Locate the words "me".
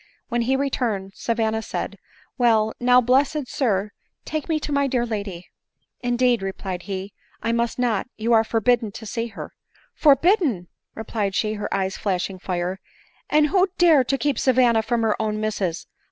4.49-4.59